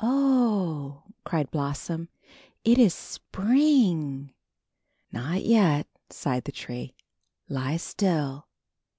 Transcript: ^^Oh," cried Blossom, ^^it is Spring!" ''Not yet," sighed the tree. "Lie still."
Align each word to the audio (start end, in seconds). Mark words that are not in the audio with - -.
^^Oh," 0.00 1.00
cried 1.24 1.50
Blossom, 1.50 2.10
^^it 2.62 2.76
is 2.76 2.92
Spring!" 2.92 4.34
''Not 5.10 5.46
yet," 5.46 5.86
sighed 6.10 6.44
the 6.44 6.52
tree. 6.52 6.94
"Lie 7.48 7.78
still." 7.78 8.48